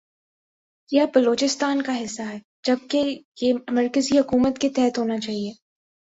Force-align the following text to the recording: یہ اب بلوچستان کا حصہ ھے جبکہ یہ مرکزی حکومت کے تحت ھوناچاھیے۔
یہ 0.91 1.01
اب 1.01 1.09
بلوچستان 1.15 1.81
کا 1.81 2.03
حصہ 2.03 2.21
ھے 2.21 2.37
جبکہ 2.63 3.19
یہ 3.41 3.53
مرکزی 3.71 4.19
حکومت 4.19 4.59
کے 4.59 4.69
تحت 4.69 4.99
ھوناچاھیے۔ 4.99 5.51